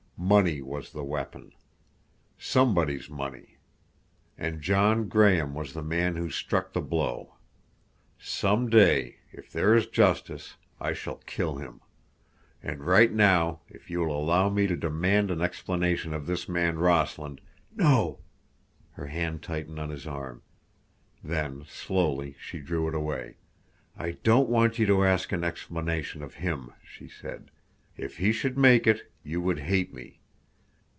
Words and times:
Money 0.23 0.61
was 0.61 0.91
the 0.91 1.03
weapon. 1.03 1.51
Somebody's 2.37 3.09
money. 3.09 3.57
And 4.37 4.61
John 4.61 5.09
Graham 5.09 5.55
was 5.55 5.73
the 5.73 5.81
man 5.81 6.15
who 6.15 6.29
struck 6.29 6.71
the 6.73 6.79
blow. 6.81 7.33
Some 8.19 8.69
day, 8.69 9.17
if 9.31 9.51
there 9.51 9.73
is 9.73 9.87
justice, 9.87 10.57
I 10.79 10.93
shall 10.93 11.15
kill 11.25 11.55
him. 11.57 11.81
And 12.61 12.85
right 12.85 13.11
now, 13.11 13.61
if 13.67 13.89
you 13.89 14.01
will 14.01 14.15
allow 14.15 14.47
me 14.47 14.67
to 14.67 14.75
demand 14.77 15.31
an 15.31 15.41
explanation 15.41 16.13
of 16.13 16.27
this 16.27 16.47
man 16.47 16.77
Rossland—" 16.77 17.41
"No." 17.75 18.19
Her 18.91 19.07
hand 19.07 19.41
tightened 19.41 19.79
on 19.79 19.89
his 19.89 20.05
arm. 20.05 20.43
Then, 21.23 21.65
slowly, 21.67 22.35
she 22.39 22.59
drew 22.59 22.87
it 22.87 22.93
away. 22.93 23.37
"I 23.97 24.11
don't 24.23 24.47
want 24.49 24.77
you 24.77 24.85
to 24.85 25.03
ask 25.03 25.31
an 25.31 25.43
explanation 25.43 26.21
of 26.21 26.35
him," 26.35 26.71
she 26.83 27.09
said. 27.09 27.49
"If 27.97 28.17
he 28.17 28.31
should 28.31 28.57
make 28.57 28.87
it, 28.87 29.11
you 29.23 29.39
would 29.39 29.59
hate 29.59 29.93
me. 29.93 30.17